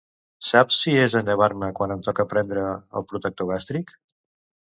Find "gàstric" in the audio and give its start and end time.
3.53-3.97